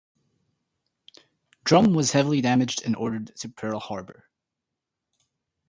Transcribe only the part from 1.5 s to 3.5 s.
"Drum" was heavily damaged and ordered to